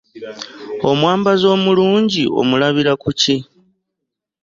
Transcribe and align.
Omwambazi 0.89 1.45
omulungi 1.55 2.23
omulabira 2.39 2.93
ku 3.01 3.09
ki? 3.19 3.37